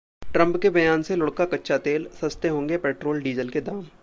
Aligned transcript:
Trump 0.33 0.57
के 0.61 0.69
बयान 0.69 1.01
से 1.01 1.15
लुढ़का 1.15 1.45
कच्चा 1.45 1.77
तेल, 1.77 2.07
सस्ते 2.21 2.47
होंगे 2.47 2.77
पेट्रोल-डीजल 2.77 3.49
के 3.49 3.61
दाम! 3.61 3.85